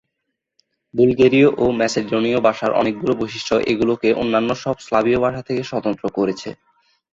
বুলগেরীয় 0.93 1.49
ও 1.57 1.65
ম্যাসডোনীয় 1.79 2.39
ভাষার 2.47 2.71
অনেকগুলি 2.73 3.13
বৈশিষ্ট্য 3.19 3.55
এগুলিকে 3.71 4.09
অন্যান্য 4.13 4.49
সব 4.63 4.75
স্লাভীয় 4.85 5.19
ভাষা 5.19 5.41
থেকে 5.47 5.61
স্বতন্ত্র 5.63 6.05
করেছে। 6.17 6.49